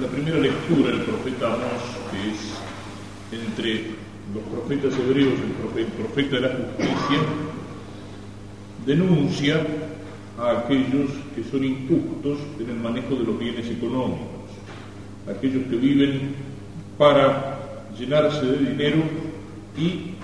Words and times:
la 0.00 0.08
primera 0.08 0.38
lectura 0.38 0.90
del 0.90 1.02
profeta 1.02 1.46
Amós, 1.46 1.82
que 2.10 2.30
es 2.30 3.42
entre 3.42 3.90
los 4.34 4.42
profetas 4.50 4.98
hebreos, 4.98 5.34
el 5.76 5.86
profeta 5.86 6.36
de 6.36 6.40
la 6.40 6.48
justicia, 6.48 7.18
denuncia 8.86 9.66
a 10.38 10.50
aquellos 10.58 11.10
que 11.34 11.44
son 11.44 11.64
injustos 11.64 12.38
en 12.58 12.70
el 12.70 12.76
manejo 12.76 13.14
de 13.14 13.24
los 13.24 13.38
bienes 13.38 13.70
económicos, 13.70 14.50
aquellos 15.28 15.64
que 15.68 15.76
viven 15.76 16.34
para 16.98 17.58
llenarse 17.96 18.44
de 18.46 18.70
dinero 18.70 19.02
y 19.78 20.14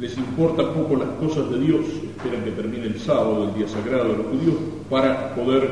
les 0.00 0.16
importa 0.16 0.72
poco 0.72 0.96
las 0.96 1.10
cosas 1.18 1.50
de 1.50 1.58
Dios, 1.58 1.84
esperan 2.16 2.44
que 2.44 2.52
termine 2.52 2.86
el 2.86 3.00
sábado, 3.00 3.48
el 3.48 3.54
día 3.54 3.68
sagrado 3.68 4.12
de 4.12 4.18
los 4.18 4.26
judíos, 4.26 4.56
para 4.88 5.34
poder 5.34 5.68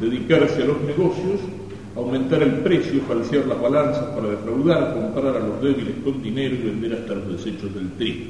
dedicarse 0.00 0.62
a 0.62 0.66
los 0.66 0.80
negocios, 0.82 1.40
aumentar 1.96 2.42
el 2.42 2.54
precio, 2.58 3.00
falsear 3.02 3.46
las 3.46 3.60
balanzas 3.60 4.04
para 4.14 4.30
defraudar, 4.30 4.94
comprar 4.94 5.36
a 5.36 5.40
los 5.40 5.62
débiles 5.62 5.94
con 6.02 6.22
dinero 6.22 6.56
y 6.56 6.58
vender 6.58 6.94
hasta 6.94 7.14
los 7.14 7.28
desechos 7.32 7.72
del 7.74 7.92
trigo. 7.92 8.24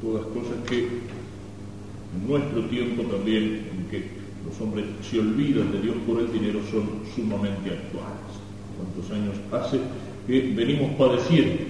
Todas 0.00 0.24
cosas 0.26 0.56
que 0.68 0.78
en 0.78 2.28
nuestro 2.28 2.62
tiempo 2.64 3.02
también, 3.02 3.66
en 3.76 3.86
que 3.90 4.04
los 4.46 4.60
hombres 4.60 4.86
se 5.02 5.20
olvidan 5.20 5.70
de 5.70 5.80
Dios 5.80 5.96
por 6.06 6.20
el 6.20 6.32
dinero, 6.32 6.60
son 6.70 6.88
sumamente 7.14 7.70
actuales. 7.70 8.32
¿Cuántos 8.76 9.10
años 9.12 9.36
hace 9.52 9.78
que 10.26 10.52
venimos 10.54 10.92
padeciendo 10.96 11.62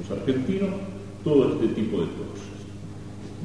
los 0.00 0.18
argentinos 0.18 0.70
todo 1.22 1.52
este 1.52 1.68
tipo 1.68 2.00
de 2.00 2.06
cosas? 2.06 2.56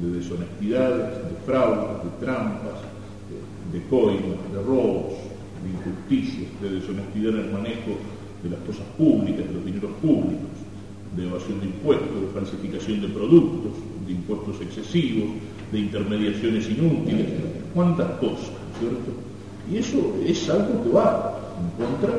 De 0.00 0.18
deshonestidades, 0.18 1.16
de 1.28 1.36
fraudes, 1.44 2.04
de 2.04 2.24
trampas, 2.24 2.80
de, 3.28 3.78
de 3.78 3.86
coimas, 3.88 4.52
de 4.52 4.62
robos, 4.66 5.31
de 5.62 5.70
injusticia, 5.70 6.48
de 6.60 6.70
deshonestidad 6.70 7.34
en 7.34 7.46
el 7.46 7.52
manejo 7.52 7.98
de 8.42 8.50
las 8.50 8.60
cosas 8.60 8.86
públicas, 8.98 9.46
de 9.46 9.54
los 9.54 9.64
dineros 9.64 9.92
públicos, 10.02 10.50
de 11.16 11.24
evasión 11.24 11.60
de 11.60 11.66
impuestos, 11.66 12.20
de 12.20 12.26
falsificación 12.34 13.00
de 13.02 13.08
productos, 13.08 13.72
de 14.06 14.12
impuestos 14.12 14.60
excesivos, 14.60 15.30
de 15.70 15.78
intermediaciones 15.78 16.68
inútiles, 16.68 17.26
cuántas 17.74 18.10
cosas, 18.18 18.52
¿cierto? 18.78 19.12
Y 19.70 19.76
eso 19.76 20.16
es 20.26 20.48
algo 20.50 20.82
que 20.82 20.90
va 20.90 21.38
en 21.60 21.84
contra 21.84 22.12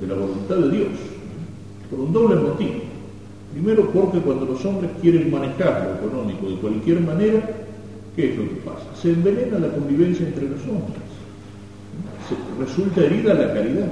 de 0.00 0.06
la 0.06 0.14
voluntad 0.14 0.56
de 0.56 0.76
Dios, 0.76 0.92
por 1.90 2.00
un 2.00 2.12
doble 2.12 2.36
motivo. 2.36 2.86
Primero 3.52 3.90
porque 3.90 4.18
cuando 4.18 4.46
los 4.46 4.64
hombres 4.64 4.90
quieren 5.00 5.30
manejar 5.30 5.98
lo 6.00 6.06
económico 6.06 6.48
de 6.48 6.56
cualquier 6.56 7.00
manera, 7.00 7.48
¿qué 8.14 8.32
es 8.32 8.38
lo 8.38 8.44
que 8.44 8.56
pasa? 8.56 8.84
Se 9.00 9.12
envenena 9.12 9.58
la 9.58 9.68
convivencia 9.68 10.26
entre 10.26 10.48
los 10.48 10.60
hombres 10.62 11.05
resulta 12.58 13.00
herida 13.02 13.34
la 13.34 13.52
caridad. 13.52 13.88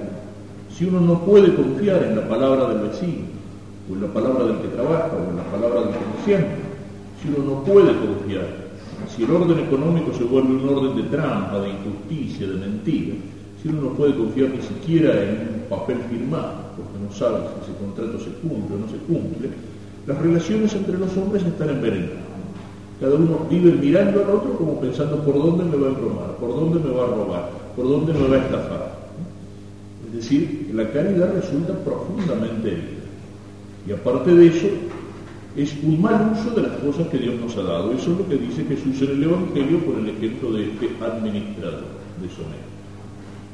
Si 0.71 0.85
uno 0.87 1.01
no 1.01 1.21
puede 1.21 1.55
confiar 1.55 2.03
en 2.03 2.17
la 2.17 2.29
palabra 2.29 2.69
del 2.69 2.89
vecino, 2.89 3.27
o 3.89 3.95
en 3.95 4.03
la 4.03 4.09
palabra 4.09 4.45
del 4.45 4.59
que 4.59 4.69
trabaja, 4.69 5.11
o 5.15 5.31
en 5.31 5.37
la 5.37 5.45
palabra 5.45 5.81
del 5.81 5.95
comerciante, 5.95 6.57
si 7.23 7.29
uno 7.29 7.55
no 7.55 7.65
puede 7.65 7.93
confiar, 7.95 8.65
si 9.15 9.23
el 9.23 9.31
orden 9.31 9.59
económico 9.61 10.13
se 10.13 10.25
vuelve 10.25 10.55
un 10.55 10.69
orden 10.69 10.97
de 10.97 11.03
trampa, 11.05 11.61
de 11.61 11.71
injusticia, 11.71 12.49
de 12.49 12.55
mentira, 12.55 13.15
si 13.63 13.69
uno 13.69 13.83
no 13.83 13.89
puede 13.91 14.17
confiar 14.17 14.51
ni 14.51 14.63
siquiera 14.63 15.23
en 15.23 15.31
un 15.31 15.69
papel 15.69 15.99
firmado, 16.11 16.75
porque 16.77 16.99
no 17.01 17.13
sabe 17.13 17.39
si 17.49 17.71
ese 17.71 17.79
contrato 17.79 18.19
se 18.19 18.31
cumple 18.41 18.77
o 18.77 18.79
no 18.81 18.89
se 18.89 18.99
cumple, 19.07 19.51
las 20.07 20.19
relaciones 20.19 20.75
entre 20.75 20.99
los 20.99 21.17
hombres 21.17 21.45
están 21.45 21.71
envenenadas. 21.71 22.25
Cada 23.01 23.15
uno 23.15 23.47
vive 23.49 23.73
mirando 23.73 24.23
al 24.23 24.31
otro 24.31 24.57
como 24.57 24.81
pensando 24.81 25.19
por 25.25 25.35
dónde 25.35 25.65
me 25.65 25.77
va 25.77 25.87
a 25.87 25.91
embromar, 25.91 26.37
por 26.37 26.51
dónde 26.51 26.79
me 26.79 26.95
va 26.95 27.05
a 27.05 27.09
robar, 27.09 27.64
por 27.77 27.89
dónde 27.89 28.13
me 28.13 28.29
va 28.29 28.37
a 28.37 28.45
estafar. 28.45 28.95
Es 30.07 30.15
decir, 30.15 30.71
la 30.73 30.89
caridad 30.91 31.35
resulta 31.35 31.75
profundamente 31.85 32.69
herida. 32.69 33.05
Y 33.87 33.93
aparte 33.93 34.35
de 34.35 34.47
eso, 34.47 34.69
es 35.57 35.75
un 35.83 36.01
mal 36.01 36.33
uso 36.33 36.51
de 36.55 36.63
las 36.63 36.79
cosas 36.79 37.09
que 37.09 37.19
Dios 37.19 37.35
nos 37.41 37.57
ha 37.57 37.63
dado. 37.63 37.93
Eso 37.93 38.13
es 38.13 38.19
lo 38.19 38.29
que 38.29 38.37
dice 38.37 38.65
Jesús 38.65 39.03
en 39.03 39.17
el 39.17 39.25
Evangelio 39.25 39.79
por 39.81 39.99
el 39.99 40.09
ejemplo 40.09 40.53
de 40.53 40.65
este 40.65 40.91
administrador 41.01 41.85
deshonesto. 42.21 42.75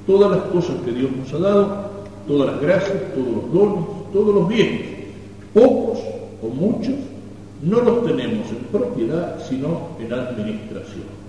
Todas 0.07 0.31
las 0.31 0.41
cosas 0.51 0.77
que 0.85 0.93
Dios 0.93 1.11
nos 1.17 1.33
ha 1.35 1.39
dado, 1.39 1.91
todas 2.27 2.53
las 2.53 2.61
gracias, 2.61 3.15
todos 3.15 3.29
los 3.29 3.53
dones, 3.53 3.85
todos 4.13 4.35
los 4.35 4.49
bienes, 4.49 4.83
pocos 5.53 5.99
o 6.43 6.49
muchos, 6.49 6.95
no 7.63 7.81
los 7.83 8.07
tenemos 8.07 8.49
en 8.49 8.65
propiedad, 8.73 9.39
sino 9.47 9.89
en 10.01 10.13
administración. 10.13 11.21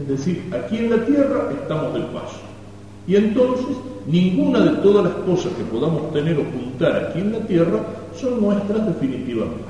Es 0.00 0.08
decir, 0.08 0.50
aquí 0.52 0.78
en 0.78 0.90
la 0.90 1.04
tierra 1.04 1.50
estamos 1.52 1.94
de 1.94 2.00
paso. 2.00 2.40
Y 3.06 3.16
entonces 3.16 3.76
ninguna 4.06 4.60
de 4.60 4.70
todas 4.78 5.04
las 5.04 5.14
cosas 5.24 5.52
que 5.52 5.64
podamos 5.64 6.12
tener 6.12 6.38
o 6.38 6.44
juntar 6.44 7.08
aquí 7.08 7.20
en 7.20 7.32
la 7.32 7.40
tierra 7.40 7.80
son 8.16 8.40
nuestras 8.40 8.86
definitivamente. 8.86 9.64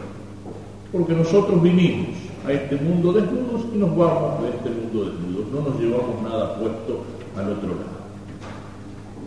Porque 0.92 1.14
nosotros 1.14 1.62
vinimos 1.62 2.08
a 2.46 2.52
este 2.52 2.76
mundo 2.76 3.12
desnudos 3.12 3.62
y 3.74 3.78
nos 3.78 3.96
vamos 3.96 4.42
de 4.42 4.48
este 4.50 4.70
mundo 4.70 5.10
desnudos. 5.10 5.46
No 5.52 5.70
nos 5.70 5.80
llevamos 5.80 6.22
nada 6.22 6.54
puesto 6.56 7.04
al 7.36 7.52
otro 7.52 7.68
lado. 7.68 8.02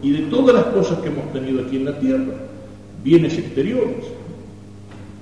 Y 0.02 0.12
de 0.12 0.30
todas 0.30 0.56
las 0.56 0.66
cosas 0.66 1.00
que 1.00 1.08
hemos 1.08 1.32
tenido 1.34 1.62
aquí 1.62 1.78
en 1.78 1.86
la 1.86 2.00
tierra, 2.00 2.34
bienes 3.04 3.38
exteriores, 3.38 4.06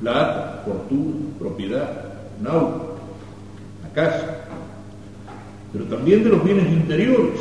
plata, 0.02 0.64
fortuna, 0.66 1.14
propiedad, 1.40 2.06
un 2.42 2.48
auto, 2.48 2.96
la 3.84 3.90
casa, 3.94 4.43
pero 5.74 5.86
también 5.86 6.24
de 6.24 6.30
los 6.30 6.44
bienes 6.44 6.72
interiores, 6.72 7.40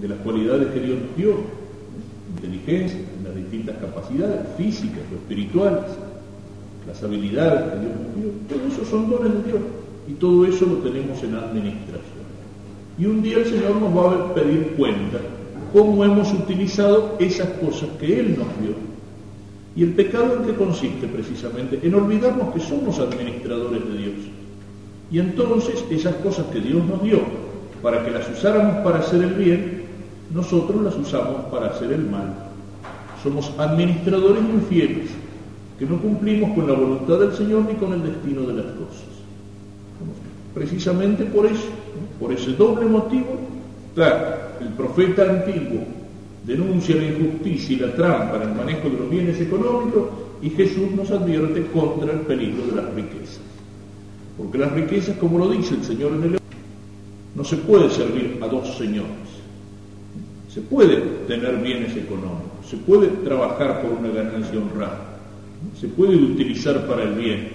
de 0.00 0.08
las 0.08 0.18
cualidades 0.18 0.68
que 0.72 0.80
Dios 0.80 0.98
nos 1.00 1.16
dio, 1.16 1.34
inteligencia, 2.36 3.00
las 3.24 3.36
distintas 3.36 3.76
capacidades 3.78 4.40
físicas 4.56 5.00
o 5.12 5.14
espirituales, 5.14 5.84
las 6.86 7.02
habilidades 7.02 7.72
que 7.72 7.80
Dios 7.80 7.92
nos 8.02 8.16
dio, 8.16 8.32
todo 8.48 8.68
eso 8.68 8.84
son 8.84 9.08
dones 9.08 9.32
de 9.32 9.42
Dios 9.50 9.60
y 10.08 10.12
todo 10.14 10.44
eso 10.44 10.66
lo 10.66 10.76
tenemos 10.78 11.22
en 11.22 11.34
administración. 11.36 12.18
Y 12.98 13.06
un 13.06 13.22
día 13.22 13.38
el 13.38 13.46
Señor 13.46 13.76
nos 13.76 13.96
va 13.96 14.12
a 14.12 14.34
pedir 14.34 14.74
cuenta 14.76 15.18
cómo 15.72 16.04
hemos 16.04 16.32
utilizado 16.32 17.16
esas 17.20 17.48
cosas 17.60 17.88
que 18.00 18.18
Él 18.18 18.36
nos 18.36 18.48
dio. 18.60 18.74
Y 19.76 19.84
el 19.84 19.92
pecado 19.92 20.36
en 20.36 20.44
qué 20.44 20.54
consiste 20.54 21.06
precisamente? 21.06 21.78
En 21.82 21.94
olvidarnos 21.94 22.52
que 22.52 22.58
somos 22.58 22.98
administradores 22.98 23.84
de 23.84 23.98
Dios. 23.98 24.16
Y 25.12 25.20
entonces 25.20 25.84
esas 25.90 26.16
cosas 26.16 26.46
que 26.46 26.60
Dios 26.60 26.84
nos 26.84 27.02
dio, 27.02 27.20
para 27.82 28.04
que 28.04 28.10
las 28.10 28.28
usáramos 28.28 28.76
para 28.84 28.98
hacer 28.98 29.22
el 29.22 29.34
bien, 29.34 29.82
nosotros 30.34 30.82
las 30.82 30.96
usamos 30.96 31.44
para 31.50 31.68
hacer 31.68 31.92
el 31.92 32.04
mal. 32.04 32.34
Somos 33.22 33.52
administradores 33.58 34.42
infieles, 34.42 35.10
que 35.78 35.86
no 35.86 36.00
cumplimos 36.00 36.54
con 36.54 36.66
la 36.66 36.74
voluntad 36.74 37.18
del 37.20 37.34
Señor 37.34 37.64
ni 37.68 37.74
con 37.74 37.92
el 37.92 38.02
destino 38.02 38.42
de 38.42 38.54
las 38.54 38.66
cosas. 38.66 39.08
Precisamente 40.54 41.24
por 41.24 41.46
eso, 41.46 41.68
por 42.18 42.32
ese 42.32 42.52
doble 42.52 42.86
motivo, 42.86 43.38
claro, 43.94 44.38
el 44.60 44.68
profeta 44.68 45.22
antiguo 45.22 45.84
denuncia 46.44 46.96
la 46.96 47.04
injusticia 47.04 47.76
y 47.76 47.80
la 47.80 47.94
trampa 47.94 48.36
en 48.36 48.42
el 48.50 48.54
manejo 48.54 48.88
de 48.88 48.98
los 48.98 49.10
bienes 49.10 49.40
económicos 49.40 50.08
y 50.42 50.50
Jesús 50.50 50.90
nos 50.96 51.10
advierte 51.10 51.66
contra 51.66 52.12
el 52.12 52.20
peligro 52.20 52.66
de 52.66 52.82
las 52.82 52.94
riquezas. 52.94 53.40
Porque 54.36 54.58
las 54.58 54.72
riquezas, 54.72 55.16
como 55.18 55.38
lo 55.38 55.50
dice 55.50 55.74
el 55.74 55.84
Señor 55.84 56.12
en 56.12 56.22
el 56.22 56.38
no 57.38 57.44
se 57.44 57.56
puede 57.56 57.88
servir 57.88 58.40
a 58.42 58.48
dos 58.48 58.76
señores. 58.76 59.28
Se 60.52 60.60
puede 60.60 60.96
tener 61.28 61.58
bienes 61.58 61.96
económicos, 61.96 62.66
se 62.68 62.76
puede 62.78 63.06
trabajar 63.22 63.80
por 63.80 63.92
una 63.92 64.08
ganancia 64.08 64.58
honrada, 64.58 65.20
se 65.80 65.86
puede 65.86 66.16
utilizar 66.16 66.84
para 66.88 67.04
el 67.04 67.14
bien 67.14 67.50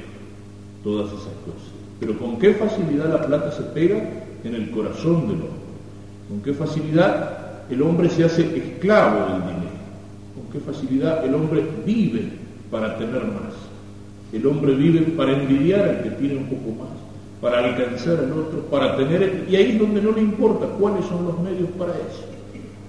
todas 0.86 1.08
esas 1.08 1.34
cosas. 1.44 1.74
Pero 2.00 2.18
con 2.18 2.40
qué 2.40 2.54
facilidad 2.54 3.10
la 3.10 3.26
plata 3.26 3.52
se 3.52 3.64
pega 3.64 3.98
en 4.46 4.56
el 4.56 4.72
corazón 4.72 5.28
del 5.28 5.42
hombre. 5.42 5.64
Con 6.30 6.42
qué 6.42 6.54
facilidad 6.54 7.64
el 7.70 7.82
hombre 7.82 8.10
se 8.10 8.24
hace 8.24 8.44
esclavo 8.58 9.34
del 9.34 9.42
dinero. 9.42 9.74
Con 10.34 10.50
qué 10.54 10.60
facilidad 10.62 11.26
el 11.26 11.36
hombre 11.36 11.62
vive 11.86 12.30
para 12.72 12.98
tener 12.98 13.26
más. 13.26 13.54
El 14.32 14.48
hombre 14.48 14.76
vive 14.76 15.02
para 15.18 15.38
envidiar 15.38 15.90
al 15.90 16.04
que 16.04 16.10
tiene 16.12 16.38
un 16.38 16.46
poco 16.46 16.72
más 16.84 17.04
para 17.44 17.60
alcanzar 17.60 18.20
al 18.20 18.32
otro, 18.32 18.62
para 18.72 18.96
tener, 18.96 19.46
y 19.50 19.56
ahí 19.58 19.72
es 19.72 19.80
donde 19.80 20.02
no 20.02 20.14
le 20.14 20.22
importa 20.22 20.66
cuáles 20.80 21.06
son 21.08 21.26
los 21.26 21.38
medios 21.42 21.68
para 21.78 21.92
eso. 21.92 22.24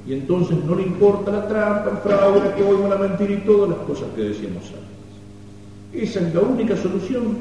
Y 0.06 0.12
entonces 0.12 0.56
no 0.64 0.76
le 0.76 0.84
importa 0.84 1.32
la 1.32 1.48
trampa, 1.48 1.90
el 1.90 1.96
fraude, 1.96 2.38
la 2.38 2.54
coima, 2.54 2.88
la 2.88 2.96
mentira 2.96 3.32
y 3.32 3.38
todas 3.38 3.70
las 3.70 3.78
cosas 3.78 4.06
que 4.14 4.22
decíamos 4.22 4.62
antes. 4.66 6.08
Esa 6.08 6.20
es 6.20 6.32
la 6.32 6.40
única 6.40 6.76
solución 6.76 7.36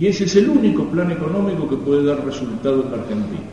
y 0.00 0.06
ese 0.06 0.24
es 0.24 0.34
el 0.36 0.48
único 0.48 0.84
plan 0.84 1.10
económico 1.12 1.68
que 1.68 1.76
puede 1.76 2.06
dar 2.06 2.24
resultado 2.24 2.86
en 2.86 3.00
Argentina. 3.00 3.50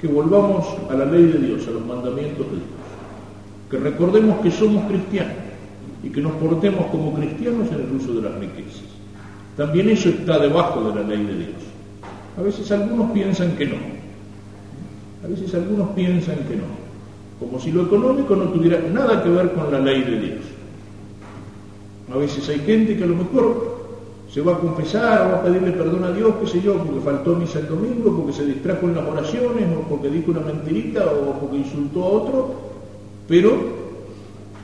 Que 0.00 0.06
volvamos 0.06 0.64
a 0.88 0.94
la 0.94 1.04
ley 1.04 1.24
de 1.24 1.38
Dios, 1.38 1.68
a 1.68 1.72
los 1.72 1.84
mandamientos 1.84 2.46
de 2.46 2.56
Dios. 2.56 3.70
Que 3.70 3.76
recordemos 3.76 4.40
que 4.40 4.50
somos 4.50 4.86
cristianos 4.86 5.36
y 6.02 6.08
que 6.08 6.22
nos 6.22 6.32
portemos 6.32 6.86
como 6.86 7.12
cristianos 7.12 7.68
en 7.68 7.80
el 7.82 7.94
uso 7.94 8.14
de 8.14 8.22
las 8.22 8.38
riquezas. 8.40 8.84
También 9.54 9.90
eso 9.90 10.08
está 10.08 10.38
debajo 10.38 10.80
de 10.90 10.94
la 10.94 11.06
ley 11.06 11.24
de 11.24 11.36
Dios. 11.36 11.73
A 12.36 12.42
veces 12.42 12.70
algunos 12.72 13.12
piensan 13.12 13.56
que 13.56 13.66
no. 13.66 13.76
A 15.24 15.28
veces 15.28 15.54
algunos 15.54 15.90
piensan 15.90 16.36
que 16.48 16.56
no. 16.56 16.84
como 17.38 17.58
si 17.60 17.72
lo 17.72 17.82
económico 17.82 18.36
no 18.36 18.44
tuviera 18.44 18.80
nada 18.92 19.22
que 19.22 19.28
ver 19.28 19.52
con 19.52 19.70
la 19.70 19.78
ley 19.78 20.02
de 20.02 20.20
Dios. 20.20 20.40
A 22.12 22.16
veces 22.16 22.48
hay 22.48 22.60
gente 22.60 22.96
que 22.96 23.04
a 23.04 23.06
lo 23.06 23.16
mejor 23.16 23.74
se 24.30 24.40
va 24.40 24.54
a 24.54 24.58
confesar 24.58 25.26
o 25.26 25.30
va 25.32 25.36
a 25.38 25.42
pedirle 25.44 25.72
perdón 25.72 26.04
a 26.04 26.12
Dios, 26.12 26.34
qué 26.40 26.46
sé 26.46 26.60
yo, 26.60 26.76
porque 26.78 27.00
faltó 27.00 27.36
misa 27.36 27.60
el 27.60 27.68
domingo, 27.68 28.16
porque 28.16 28.32
se 28.32 28.46
distrajo 28.46 28.86
en 28.86 28.96
las 28.96 29.06
oraciones, 29.06 29.64
o 29.76 29.88
porque 29.88 30.10
dijo 30.10 30.32
una 30.32 30.40
mentirita, 30.40 31.06
o 31.06 31.38
porque 31.40 31.58
insultó 31.58 32.02
a 32.02 32.08
otro, 32.08 32.54
pero 33.28 33.52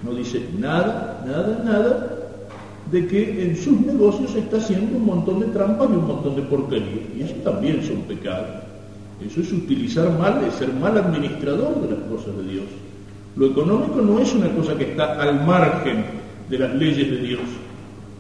no 0.03 0.15
dice 0.15 0.45
nada, 0.59 1.25
nada, 1.27 1.63
nada 1.65 2.20
de 2.91 3.07
que 3.07 3.45
en 3.45 3.57
sus 3.57 3.81
negocios 3.81 4.35
está 4.35 4.57
haciendo 4.57 4.97
un 4.97 5.07
montón 5.07 5.41
de 5.41 5.47
trampas 5.47 5.89
y 5.91 5.97
un 5.97 6.07
montón 6.07 6.37
de 6.37 6.43
porquerías. 6.43 7.07
Y 7.17 7.23
eso 7.23 7.35
también 7.45 7.83
son 7.83 8.03
pecados. 8.03 8.49
Eso 9.25 9.41
es 9.41 9.53
utilizar 9.53 10.11
mal, 10.19 10.43
es 10.47 10.55
ser 10.55 10.73
mal 10.73 10.97
administrador 10.97 11.81
de 11.83 11.95
las 11.95 12.05
cosas 12.09 12.37
de 12.39 12.53
Dios. 12.53 12.65
Lo 13.37 13.47
económico 13.47 14.01
no 14.01 14.19
es 14.19 14.35
una 14.35 14.49
cosa 14.51 14.77
que 14.77 14.91
está 14.91 15.21
al 15.21 15.47
margen 15.47 16.05
de 16.49 16.59
las 16.59 16.75
leyes 16.75 17.11
de 17.11 17.19
Dios. 17.19 17.41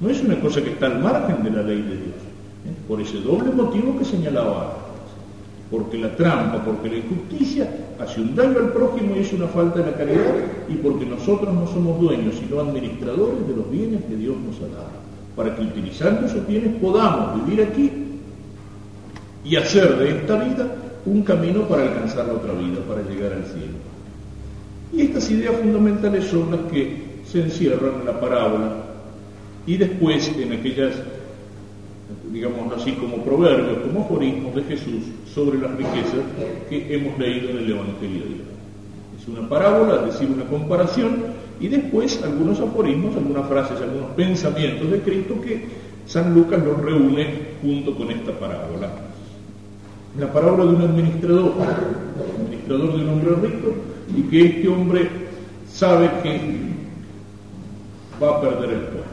No 0.00 0.08
es 0.08 0.22
una 0.22 0.38
cosa 0.40 0.62
que 0.62 0.70
está 0.70 0.86
al 0.86 1.00
margen 1.00 1.42
de 1.42 1.50
la 1.50 1.62
ley 1.62 1.82
de 1.82 1.96
Dios. 1.96 2.20
¿eh? 2.66 2.74
Por 2.86 3.00
ese 3.00 3.18
doble 3.20 3.50
motivo 3.50 3.98
que 3.98 4.04
señalaba 4.04 4.89
porque 5.70 5.98
la 5.98 6.16
trampa, 6.16 6.64
porque 6.64 6.88
la 6.88 6.96
injusticia 6.96 7.70
hace 8.00 8.20
un 8.20 8.34
daño 8.34 8.58
al 8.58 8.72
prójimo 8.72 9.14
y 9.14 9.20
es 9.20 9.32
una 9.32 9.46
falta 9.46 9.78
de 9.78 9.90
la 9.90 9.96
caridad, 9.96 10.34
y 10.68 10.74
porque 10.74 11.06
nosotros 11.06 11.54
no 11.54 11.66
somos 11.68 12.00
dueños, 12.00 12.34
sino 12.36 12.60
administradores 12.60 13.46
de 13.46 13.54
los 13.54 13.70
bienes 13.70 14.04
que 14.04 14.16
Dios 14.16 14.36
nos 14.36 14.56
ha 14.56 14.74
dado, 14.74 14.90
para 15.36 15.54
que 15.54 15.62
utilizando 15.62 16.26
esos 16.26 16.46
bienes 16.46 16.74
podamos 16.80 17.44
vivir 17.44 17.62
aquí 17.62 17.90
y 19.44 19.56
hacer 19.56 19.96
de 19.96 20.10
esta 20.10 20.42
vida 20.42 20.66
un 21.06 21.22
camino 21.22 21.62
para 21.62 21.82
alcanzar 21.82 22.26
la 22.26 22.34
otra 22.34 22.52
vida, 22.52 22.80
para 22.88 23.02
llegar 23.02 23.32
al 23.32 23.44
cielo. 23.44 23.78
Y 24.92 25.02
estas 25.02 25.30
ideas 25.30 25.54
fundamentales 25.54 26.24
son 26.24 26.50
las 26.50 26.60
que 26.72 27.20
se 27.24 27.42
encierran 27.42 28.00
en 28.00 28.06
la 28.06 28.20
parábola 28.20 28.72
y 29.66 29.76
después 29.76 30.32
en 30.36 30.52
aquellas 30.52 30.94
digamos 32.32 32.72
así, 32.76 32.92
como 32.92 33.24
proverbios, 33.24 33.78
como 33.78 34.04
aforismos 34.04 34.54
de 34.54 34.62
Jesús 34.64 35.04
sobre 35.34 35.58
las 35.58 35.70
riquezas 35.76 36.20
que 36.68 36.94
hemos 36.94 37.18
leído 37.18 37.50
en 37.50 37.58
el 37.58 37.70
Evangelio 37.70 38.24
de 38.24 38.34
hoy. 38.34 38.42
Es 39.20 39.28
una 39.28 39.48
parábola, 39.48 40.00
es 40.00 40.14
decir, 40.14 40.28
una 40.30 40.44
comparación, 40.44 41.40
y 41.60 41.68
después 41.68 42.22
algunos 42.22 42.58
aforismos, 42.60 43.16
algunas 43.16 43.46
frases, 43.48 43.80
algunos 43.80 44.10
pensamientos 44.12 44.90
de 44.90 45.00
Cristo 45.00 45.40
que 45.40 45.64
San 46.06 46.34
Lucas 46.34 46.62
los 46.64 46.80
reúne 46.80 47.26
junto 47.62 47.94
con 47.94 48.10
esta 48.10 48.32
parábola. 48.32 48.90
La 50.18 50.32
parábola 50.32 50.64
de 50.64 50.76
un 50.76 50.82
administrador, 50.82 51.52
administrador 52.42 52.96
de 52.96 53.04
un 53.04 53.08
hombre 53.10 53.48
rico, 53.48 53.74
y 54.16 54.22
que 54.22 54.46
este 54.46 54.68
hombre 54.68 55.08
sabe 55.70 56.10
que 56.22 56.40
va 58.20 58.36
a 58.36 58.40
perder 58.40 58.70
el 58.70 58.80
puesto 58.80 59.10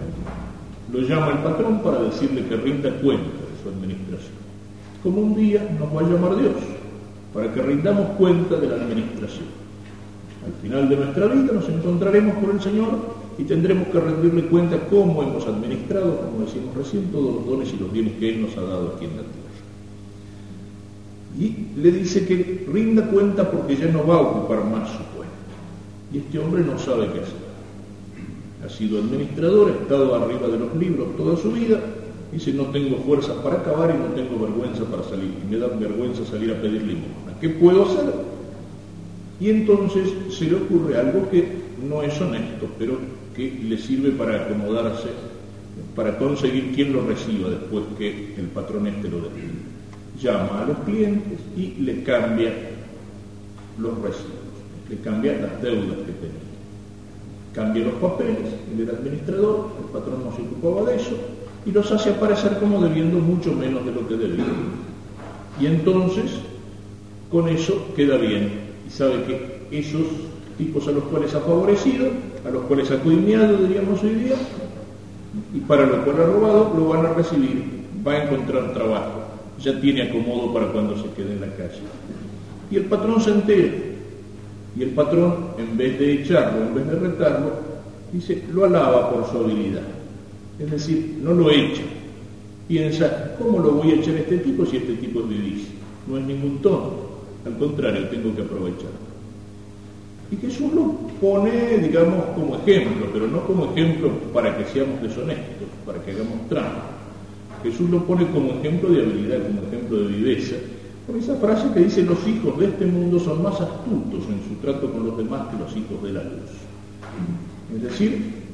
lo 0.91 1.01
llama 1.01 1.31
el 1.31 1.37
patrón 1.39 1.81
para 1.81 1.99
decirle 1.99 2.45
que 2.47 2.55
rinda 2.55 2.89
cuenta 3.01 3.27
de 3.27 3.61
su 3.61 3.69
administración. 3.69 4.46
Como 5.03 5.21
un 5.21 5.35
día 5.35 5.67
nos 5.79 5.95
va 5.95 6.01
a 6.01 6.09
llamar 6.11 6.37
Dios, 6.39 6.55
para 7.33 7.53
que 7.53 7.61
rindamos 7.61 8.09
cuenta 8.17 8.57
de 8.57 8.67
la 8.67 8.75
administración. 8.75 9.45
Al 10.45 10.53
final 10.61 10.89
de 10.89 10.95
nuestra 10.95 11.27
vida 11.27 11.53
nos 11.53 11.69
encontraremos 11.69 12.35
con 12.35 12.51
el 12.51 12.61
Señor 12.61 12.89
y 13.37 13.43
tendremos 13.43 13.87
que 13.89 13.99
rendirle 13.99 14.47
cuenta 14.47 14.79
cómo 14.89 15.21
hemos 15.21 15.45
administrado, 15.45 16.21
como 16.21 16.45
decimos 16.45 16.75
recién, 16.75 17.11
todos 17.11 17.35
los 17.35 17.45
dones 17.45 17.73
y 17.73 17.77
los 17.77 17.91
bienes 17.91 18.13
que 18.19 18.29
Él 18.29 18.41
nos 18.41 18.57
ha 18.57 18.61
dado 18.61 18.93
aquí 18.95 19.05
en 19.05 19.11
la 19.11 19.23
tierra. 19.23 19.37
Y 21.39 21.79
le 21.79 21.91
dice 21.91 22.25
que 22.25 22.65
rinda 22.71 23.07
cuenta 23.07 23.51
porque 23.51 23.75
ya 23.75 23.87
no 23.87 24.05
va 24.07 24.15
a 24.15 24.21
ocupar 24.21 24.63
más 24.65 24.89
su 24.89 25.03
cuenta. 25.15 25.35
Y 26.11 26.19
este 26.19 26.39
hombre 26.39 26.63
no 26.63 26.79
sabe 26.79 27.11
qué 27.13 27.19
hacer 27.19 27.47
ha 28.67 28.69
sido 28.69 28.99
administrador, 28.99 29.69
ha 29.69 29.81
estado 29.83 30.15
arriba 30.15 30.47
de 30.47 30.59
los 30.59 30.75
libros 30.75 31.15
toda 31.15 31.37
su 31.37 31.51
vida, 31.51 31.79
dice 32.31 32.53
no 32.53 32.65
tengo 32.65 32.97
fuerzas 32.97 33.35
para 33.37 33.57
acabar 33.57 33.93
y 33.93 33.97
no 33.97 34.13
tengo 34.15 34.43
vergüenza 34.45 34.83
para 34.85 35.03
salir, 35.03 35.31
y 35.43 35.51
me 35.51 35.57
da 35.57 35.67
vergüenza 35.67 36.25
salir 36.25 36.51
a 36.51 36.61
pedir 36.61 36.83
limosna. 36.83 37.39
¿Qué 37.39 37.49
puedo 37.49 37.85
hacer? 37.85 38.13
Y 39.39 39.49
entonces 39.49 40.09
se 40.29 40.45
le 40.45 40.55
ocurre 40.55 40.97
algo 40.97 41.29
que 41.29 41.47
no 41.87 42.01
es 42.01 42.19
honesto, 42.19 42.67
pero 42.79 42.97
que 43.35 43.51
le 43.63 43.77
sirve 43.77 44.11
para 44.11 44.45
acomodarse, 44.45 45.09
para 45.95 46.17
conseguir 46.17 46.73
quien 46.73 46.93
lo 46.93 47.05
reciba 47.05 47.49
después 47.49 47.83
que 47.97 48.33
el 48.37 48.47
patrón 48.47 48.87
este 48.87 49.09
lo 49.09 49.21
despide. 49.21 49.77
Llama 50.19 50.63
a 50.63 50.65
los 50.65 50.77
clientes 50.79 51.39
y 51.55 51.81
le 51.81 52.01
cambia 52.01 52.51
los 53.77 53.95
recibos, 53.99 54.31
le 54.89 54.97
cambia 54.97 55.33
las 55.33 55.61
deudas 55.61 55.97
que 55.97 56.13
tenía 56.13 56.47
cambia 57.57 57.85
los 57.85 57.95
papeles, 57.95 58.53
él 58.71 58.81
era 58.81 58.95
administrador, 58.95 59.71
el 59.79 59.89
patrón 59.89 60.23
no 60.23 60.35
se 60.35 60.43
ocupaba 60.43 60.91
de 60.91 60.97
eso, 60.97 61.17
y 61.67 61.71
los 61.71 61.91
hace 61.91 62.11
aparecer 62.11 62.57
como 62.59 62.81
debiendo 62.81 63.19
mucho 63.19 63.51
menos 63.51 63.85
de 63.85 63.91
lo 63.91 64.07
que 64.07 64.15
debía. 64.15 64.45
Y 65.59 65.65
entonces, 65.65 66.31
con 67.29 67.49
eso 67.49 67.87
queda 67.93 68.15
bien, 68.15 68.51
y 68.87 68.89
sabe 68.89 69.23
que 69.23 69.67
esos 69.77 70.05
tipos 70.57 70.87
a 70.87 70.91
los 70.91 71.03
cuales 71.05 71.35
ha 71.35 71.41
favorecido, 71.41 72.07
a 72.47 72.49
los 72.49 72.63
cuales 72.63 72.89
ha 72.89 72.99
coimeado, 72.99 73.57
diríamos 73.57 74.01
hoy 74.01 74.15
día, 74.15 74.35
y 75.53 75.59
para 75.59 75.85
lo 75.85 76.05
cual 76.05 76.21
ha 76.21 76.25
robado, 76.25 76.73
lo 76.77 76.87
van 76.87 77.05
a 77.05 77.13
recibir, 77.13 77.63
va 78.07 78.13
a 78.13 78.23
encontrar 78.23 78.73
trabajo, 78.73 79.23
ya 79.59 79.79
tiene 79.81 80.03
acomodo 80.03 80.53
para 80.53 80.67
cuando 80.67 80.95
se 80.95 81.09
quede 81.11 81.33
en 81.33 81.41
la 81.41 81.47
calle. 81.47 81.81
Y 82.71 82.77
el 82.77 82.85
patrón 82.85 83.19
se 83.19 83.31
entera, 83.31 83.73
y 84.77 84.83
el 84.83 84.91
patrón, 84.91 85.47
en 85.57 85.75
vez 85.75 85.99
de 85.99 86.13
echarlo, 86.13 86.65
en 86.65 86.75
vez 86.75 86.85
de 86.85 86.95
retarlo, 86.95 87.51
dice, 88.13 88.45
lo 88.53 88.63
alaba 88.63 89.11
por 89.11 89.29
su 89.29 89.37
habilidad. 89.37 89.96
Es 90.59 90.71
decir, 90.71 91.19
no 91.21 91.33
lo 91.33 91.51
echa. 91.51 91.83
Piensa, 92.67 93.35
¿cómo 93.37 93.59
lo 93.59 93.71
voy 93.73 93.91
a 93.91 93.95
echar 93.95 94.15
a 94.15 94.19
este 94.19 94.39
tipo 94.39 94.65
si 94.65 94.77
este 94.77 94.95
tipo 94.95 95.21
es 95.21 95.29
vivís? 95.29 95.67
No 96.07 96.17
es 96.17 96.25
ningún 96.25 96.61
tono. 96.61 97.07
Al 97.45 97.57
contrario, 97.57 98.07
tengo 98.09 98.35
que 98.35 98.41
aprovecharlo. 98.41 99.07
Y 100.29 100.35
Jesús 100.35 100.73
lo 100.73 100.93
pone, 101.21 101.77
digamos, 101.77 102.25
como 102.35 102.55
ejemplo, 102.57 103.07
pero 103.13 103.27
no 103.27 103.45
como 103.45 103.71
ejemplo 103.71 104.09
para 104.33 104.57
que 104.57 104.65
seamos 104.65 105.01
deshonestos, 105.01 105.67
para 105.85 106.03
que 106.03 106.11
hagamos 106.11 106.49
trampa. 106.49 106.83
Jesús 107.63 107.89
lo 107.89 108.03
pone 108.03 108.27
como 108.31 108.51
ejemplo 108.59 108.89
de 108.89 109.03
habilidad, 109.03 109.47
como 109.47 109.61
ejemplo 109.67 109.99
de 109.99 110.07
viveza, 110.07 110.55
con 111.07 111.17
esa 111.17 111.35
frase 111.37 111.71
que 111.73 111.79
dice 111.79 112.03
los 112.03 112.27
hijos 112.27 112.59
de 112.59 112.65
este 112.65 112.85
mundo 112.85 113.17
son 113.19 113.41
más 113.41 113.61
astutos 113.61 114.25
en 114.27 114.43
su 114.49 114.55
trato 114.61 114.91
con 114.91 115.05
los 115.05 115.17
demás 115.17 115.47
que 115.47 115.57
los 115.57 115.71
hijos 115.77 116.03
de 116.03 116.11
la 116.11 116.23
luz. 116.23 116.51
Es 117.73 117.81
decir, 117.81 118.46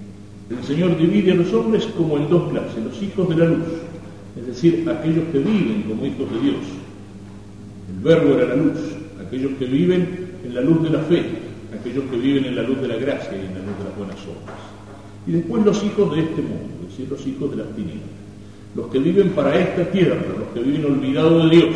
el 0.49 0.63
Señor 0.63 0.97
divide 0.97 1.31
a 1.31 1.35
los 1.35 1.53
hombres 1.53 1.85
como 1.97 2.17
en 2.17 2.29
dos 2.29 2.51
clases, 2.51 2.83
los 2.83 3.01
hijos 3.01 3.29
de 3.29 3.35
la 3.35 3.45
luz, 3.45 3.65
es 4.37 4.47
decir, 4.47 4.89
aquellos 4.89 5.23
que 5.31 5.39
viven 5.39 5.83
como 5.87 6.05
hijos 6.05 6.31
de 6.31 6.39
Dios. 6.39 6.63
El 7.89 8.03
verbo 8.03 8.33
era 8.33 8.49
la 8.49 8.55
luz, 8.55 8.77
aquellos 9.25 9.51
que 9.57 9.65
viven 9.65 10.31
en 10.43 10.53
la 10.53 10.61
luz 10.61 10.83
de 10.83 10.89
la 10.89 10.99
fe, 10.99 11.23
aquellos 11.79 12.03
que 12.05 12.17
viven 12.17 12.45
en 12.45 12.55
la 12.55 12.63
luz 12.63 12.81
de 12.81 12.87
la 12.87 12.95
gracia 12.97 13.31
y 13.31 13.45
en 13.45 13.53
la 13.53 13.65
luz 13.65 13.77
de 13.77 13.83
las 13.85 13.97
buenas 13.97 14.17
obras. 14.23 14.59
Y 15.25 15.31
después 15.31 15.63
los 15.63 15.83
hijos 15.83 16.15
de 16.15 16.21
este 16.21 16.41
mundo, 16.41 16.67
es 16.81 16.89
decir, 16.89 17.07
los 17.09 17.25
hijos 17.25 17.51
de 17.51 17.57
las 17.57 17.75
tinieblas, 17.75 18.09
los 18.75 18.87
que 18.87 18.99
viven 18.99 19.29
para 19.29 19.57
esta 19.57 19.85
tierra, 19.91 20.17
los 20.37 20.49
que 20.53 20.59
viven 20.59 20.85
olvidados 20.91 21.49
de 21.49 21.55
Dios, 21.55 21.75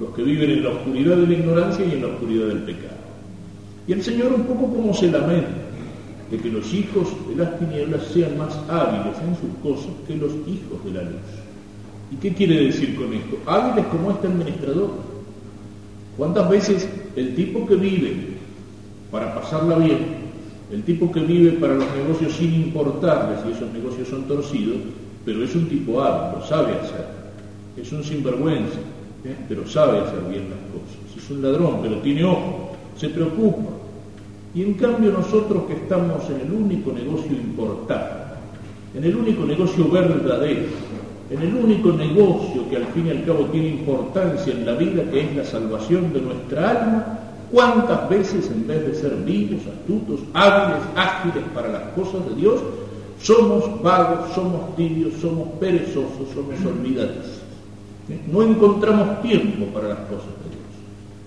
los 0.00 0.14
que 0.14 0.22
viven 0.22 0.50
en 0.50 0.64
la 0.64 0.70
oscuridad 0.70 1.16
de 1.16 1.26
la 1.26 1.32
ignorancia 1.32 1.86
y 1.86 1.92
en 1.92 2.02
la 2.02 2.08
oscuridad 2.08 2.48
del 2.48 2.62
pecado. 2.64 2.94
Y 3.86 3.92
el 3.92 4.02
Señor 4.02 4.32
un 4.32 4.44
poco 4.44 4.74
como 4.74 4.92
se 4.92 5.10
lamenta 5.10 5.63
de 6.34 6.40
que 6.42 6.50
los 6.50 6.74
hijos 6.74 7.08
de 7.28 7.36
las 7.36 7.58
tinieblas 7.60 8.02
sean 8.12 8.36
más 8.36 8.58
hábiles 8.68 9.16
en 9.22 9.36
sus 9.36 9.56
cosas 9.62 9.92
que 10.08 10.16
los 10.16 10.32
hijos 10.32 10.84
de 10.84 10.90
la 10.90 11.02
luz. 11.02 11.20
¿Y 12.10 12.16
qué 12.16 12.34
quiere 12.34 12.66
decir 12.66 12.96
con 12.96 13.12
esto? 13.12 13.38
Hábiles 13.46 13.86
como 13.86 14.10
este 14.10 14.26
administrador. 14.26 14.90
¿Cuántas 16.16 16.48
veces 16.50 16.88
el 17.14 17.36
tipo 17.36 17.64
que 17.66 17.76
vive 17.76 18.34
para 19.12 19.32
pasarla 19.32 19.76
bien, 19.76 19.98
el 20.72 20.82
tipo 20.82 21.12
que 21.12 21.20
vive 21.20 21.52
para 21.52 21.74
los 21.74 21.86
negocios 21.94 22.32
sin 22.32 22.52
importarles 22.52 23.38
y 23.46 23.52
esos 23.52 23.72
negocios 23.72 24.08
son 24.08 24.24
torcidos, 24.24 24.78
pero 25.24 25.44
es 25.44 25.54
un 25.54 25.68
tipo 25.68 26.02
hábil, 26.02 26.40
lo 26.40 26.44
sabe 26.44 26.72
hacer, 26.72 27.06
es 27.76 27.92
un 27.92 28.02
sinvergüenza, 28.02 28.80
¿eh? 29.24 29.36
pero 29.48 29.66
sabe 29.68 29.98
hacer 29.98 30.20
bien 30.28 30.50
las 30.50 30.58
cosas. 30.72 31.16
Es 31.16 31.30
un 31.30 31.42
ladrón, 31.42 31.78
pero 31.80 31.98
tiene 31.98 32.24
ojo, 32.24 32.72
se 32.96 33.08
preocupa. 33.08 33.83
Y 34.54 34.62
en 34.62 34.74
cambio 34.74 35.10
nosotros 35.10 35.64
que 35.64 35.74
estamos 35.74 36.30
en 36.30 36.46
el 36.46 36.52
único 36.52 36.92
negocio 36.92 37.32
importante, 37.32 38.34
en 38.94 39.04
el 39.04 39.16
único 39.16 39.44
negocio 39.44 39.90
verdadero, 39.90 40.68
en 41.30 41.42
el 41.42 41.54
único 41.56 41.90
negocio 41.92 42.68
que 42.70 42.76
al 42.76 42.86
fin 42.86 43.08
y 43.08 43.10
al 43.10 43.24
cabo 43.24 43.46
tiene 43.46 43.68
importancia 43.68 44.52
en 44.52 44.64
la 44.64 44.74
vida, 44.74 45.02
que 45.10 45.22
es 45.22 45.36
la 45.36 45.44
salvación 45.44 46.12
de 46.12 46.20
nuestra 46.20 46.70
alma, 46.70 47.18
¿cuántas 47.50 48.08
veces 48.08 48.48
en 48.50 48.66
vez 48.66 48.86
de 48.86 48.94
ser 48.94 49.16
vivos, 49.24 49.62
astutos, 49.66 50.20
hábiles, 50.34 50.82
ágiles 50.94 51.44
para 51.52 51.68
las 51.68 51.82
cosas 51.94 52.28
de 52.28 52.36
Dios, 52.36 52.60
somos 53.20 53.82
vagos, 53.82 54.32
somos 54.34 54.76
tibios, 54.76 55.14
somos 55.20 55.48
perezosos, 55.58 56.28
somos 56.32 56.54
olvidadizos? 56.64 57.42
No 58.30 58.42
encontramos 58.42 59.22
tiempo 59.22 59.66
para 59.72 59.88
las 59.88 59.98
cosas 60.00 60.26
de 60.44 60.50
Dios. 60.50 60.63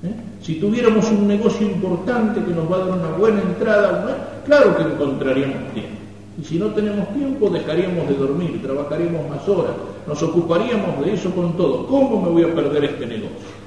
¿Eh? 0.03 0.13
Si 0.41 0.55
tuviéramos 0.55 1.09
un 1.11 1.27
negocio 1.27 1.65
importante 1.67 2.43
que 2.43 2.51
nos 2.51 2.71
va 2.71 2.75
a 2.75 2.79
dar 2.79 2.99
una 2.99 3.17
buena 3.17 3.41
entrada, 3.41 4.41
claro 4.45 4.77
que 4.77 4.83
encontraríamos 4.83 5.73
tiempo. 5.73 5.97
Y 6.39 6.43
si 6.43 6.59
no 6.59 6.67
tenemos 6.67 7.11
tiempo, 7.15 7.49
dejaríamos 7.49 8.07
de 8.07 8.13
dormir, 8.13 8.61
trabajaríamos 8.61 9.27
más 9.27 9.47
horas, 9.49 9.73
nos 10.05 10.21
ocuparíamos 10.21 11.03
de 11.03 11.13
eso 11.13 11.31
con 11.31 11.57
todo. 11.57 11.87
¿Cómo 11.87 12.21
me 12.21 12.29
voy 12.29 12.43
a 12.43 12.53
perder 12.53 12.85
este 12.85 13.07
negocio? 13.07 13.57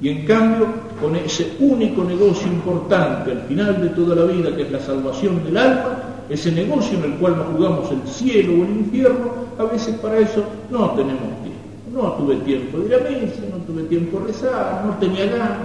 Y 0.00 0.08
en 0.08 0.26
cambio, 0.26 0.66
con 1.00 1.14
ese 1.14 1.52
único 1.60 2.02
negocio 2.02 2.46
importante 2.48 3.32
al 3.32 3.42
final 3.42 3.80
de 3.80 3.88
toda 3.90 4.16
la 4.16 4.24
vida, 4.24 4.54
que 4.54 4.62
es 4.62 4.72
la 4.72 4.80
salvación 4.80 5.44
del 5.44 5.56
alma, 5.56 6.02
ese 6.28 6.52
negocio 6.52 6.98
en 6.98 7.12
el 7.12 7.18
cual 7.18 7.36
nos 7.36 7.46
jugamos 7.48 7.90
el 7.90 8.08
cielo 8.08 8.52
o 8.52 8.64
el 8.64 8.70
infierno, 8.70 9.30
a 9.58 9.64
veces 9.64 9.94
para 9.96 10.18
eso 10.18 10.44
no 10.70 10.90
tenemos 10.90 11.42
tiempo. 11.42 11.57
No 11.92 12.12
tuve 12.12 12.36
tiempo 12.36 12.78
de 12.78 12.86
ir 12.86 12.94
a 12.94 12.98
misa, 12.98 13.40
no 13.50 13.58
tuve 13.64 13.84
tiempo 13.84 14.20
de 14.20 14.26
rezar, 14.26 14.84
no 14.84 14.94
tenía 14.98 15.26
ganas. 15.26 15.58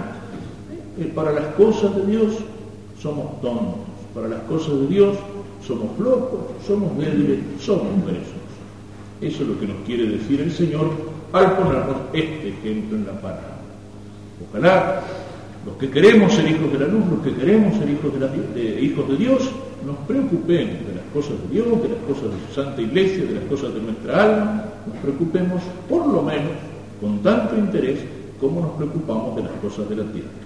Eh, 0.98 1.12
para 1.14 1.32
las 1.32 1.46
cosas 1.54 1.94
de 1.96 2.06
Dios 2.06 2.34
somos 3.00 3.40
tontos, 3.40 3.80
para 4.14 4.28
las 4.28 4.40
cosas 4.42 4.80
de 4.80 4.86
Dios 4.86 5.16
somos 5.66 5.96
flojos, 5.96 6.40
somos 6.66 6.96
débiles, 6.98 7.40
somos 7.60 7.88
presos. 8.04 8.44
Eso 9.20 9.42
es 9.42 9.48
lo 9.48 9.58
que 9.58 9.66
nos 9.66 9.76
quiere 9.86 10.06
decir 10.06 10.40
el 10.40 10.52
Señor 10.52 10.90
al 11.32 11.56
ponernos 11.56 11.96
este 12.12 12.48
ejemplo 12.50 12.96
en 12.96 13.06
la 13.06 13.20
palabra. 13.20 13.54
Ojalá 14.48 15.02
los 15.66 15.76
que 15.76 15.90
queremos 15.90 16.32
ser 16.32 16.48
hijos 16.50 16.72
de 16.72 16.78
la 16.78 16.86
luz, 16.86 17.04
los 17.10 17.20
que 17.20 17.34
queremos 17.34 17.76
ser 17.78 17.88
hijos 17.88 18.12
de, 19.08 19.16
Dios, 19.16 19.50
nos 19.86 19.96
preocupemos 20.06 20.86
de 20.86 20.94
las 20.94 21.04
cosas 21.12 21.34
de 21.42 21.54
Dios, 21.54 21.82
de 21.82 21.88
las 21.88 21.98
cosas 22.06 22.24
de 22.24 22.46
su 22.46 22.54
Santa 22.54 22.82
Iglesia, 22.82 23.24
de 23.24 23.34
las 23.34 23.44
cosas 23.44 23.74
de 23.74 23.80
nuestra 23.80 24.22
alma, 24.24 24.64
nos 24.86 24.96
preocupemos 24.98 25.62
por 25.88 26.06
lo 26.06 26.22
menos 26.22 26.52
con 27.00 27.18
tanto 27.22 27.56
interés 27.56 28.00
como 28.40 28.60
nos 28.60 28.72
preocupamos 28.72 29.36
de 29.36 29.42
las 29.42 29.52
cosas 29.62 29.88
de 29.88 29.96
la 29.96 30.04
tierra. 30.04 30.43